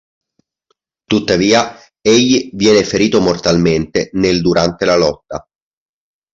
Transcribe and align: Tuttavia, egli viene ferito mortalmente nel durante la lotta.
Tuttavia, 1.05 1.75
egli 2.01 2.49
viene 2.53 2.83
ferito 2.83 3.21
mortalmente 3.21 4.09
nel 4.13 4.41
durante 4.41 4.85
la 4.85 4.95
lotta. 4.95 5.47